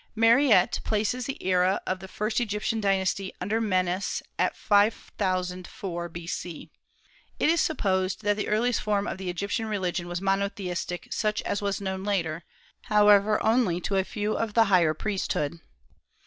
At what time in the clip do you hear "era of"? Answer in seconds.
1.45-1.99